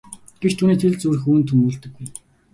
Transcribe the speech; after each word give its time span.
Гэвч 0.41 0.53
түүний 0.57 0.77
сэтгэл 0.79 0.99
зүрх 1.01 1.23
үүнд 1.31 1.45
тэмүүлдэггүй. 1.49 2.07